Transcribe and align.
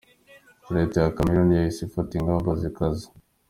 Leta 0.75 0.97
ya 1.03 1.13
Cameroun 1.15 1.49
yahise 1.53 1.81
ifata 1.83 2.11
ingamba 2.15 2.49
zikaze. 2.61 3.05